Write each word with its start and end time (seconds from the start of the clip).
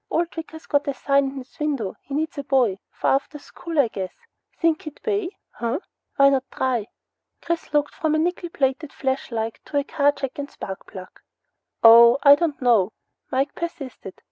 "Old 0.09 0.35
Wicker's 0.35 0.65
got 0.65 0.87
a 0.87 0.95
sign 0.95 1.25
in 1.25 1.37
his 1.37 1.59
window 1.59 1.93
he 2.01 2.15
needs 2.15 2.35
a 2.39 2.43
boy. 2.43 2.79
For 2.89 3.05
after 3.11 3.37
school, 3.37 3.77
I 3.77 3.87
guess. 3.87 4.15
Think 4.59 4.81
he'd 4.81 4.99
pay, 5.03 5.29
huh? 5.51 5.77
Whyncha 6.17 6.41
try?" 6.51 6.87
Chris 7.39 7.71
looked 7.71 7.93
from 7.93 8.15
a 8.15 8.17
nickel 8.17 8.49
plated 8.49 8.91
flashlight 8.91 9.59
to 9.65 9.77
a 9.77 9.83
car 9.83 10.11
jack 10.11 10.39
and 10.39 10.49
spark 10.49 10.87
plug. 10.87 11.19
"Oh 11.83 12.17
I 12.23 12.33
don't 12.33 12.59
know." 12.63 12.93
Mike 13.31 13.53
persisted. 13.53 14.15